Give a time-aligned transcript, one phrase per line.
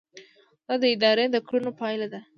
[0.67, 2.19] دا د ادارې د کړنو پایله ده.